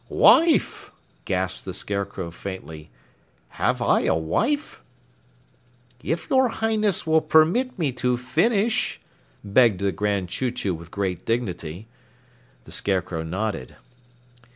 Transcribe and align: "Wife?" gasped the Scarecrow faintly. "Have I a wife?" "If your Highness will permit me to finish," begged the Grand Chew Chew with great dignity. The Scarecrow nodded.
"Wife?" 0.09 0.89
gasped 1.25 1.63
the 1.63 1.75
Scarecrow 1.75 2.31
faintly. 2.31 2.89
"Have 3.49 3.83
I 3.83 3.99
a 4.05 4.15
wife?" 4.15 4.81
"If 6.03 6.27
your 6.27 6.47
Highness 6.49 7.05
will 7.05 7.21
permit 7.21 7.77
me 7.77 7.91
to 7.91 8.17
finish," 8.17 8.99
begged 9.43 9.79
the 9.79 9.91
Grand 9.91 10.27
Chew 10.29 10.49
Chew 10.49 10.73
with 10.73 10.89
great 10.89 11.23
dignity. 11.23 11.85
The 12.63 12.71
Scarecrow 12.71 13.21
nodded. 13.21 13.75